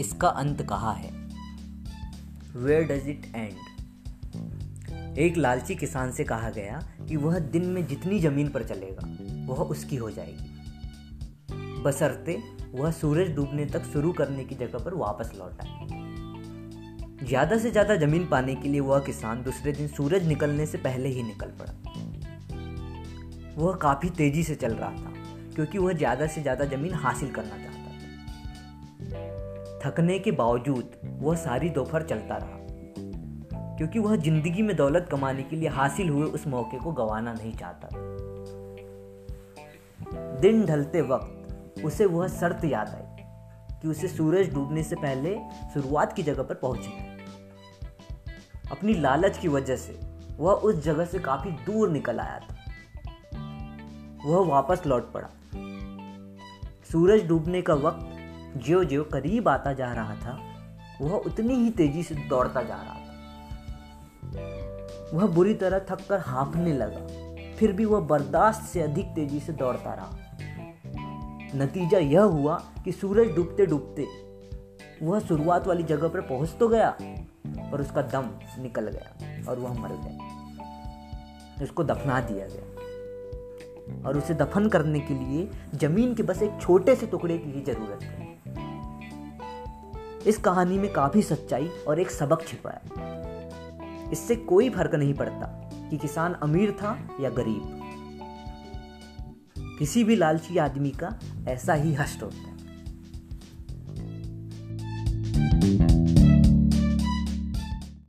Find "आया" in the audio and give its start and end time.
52.20-52.38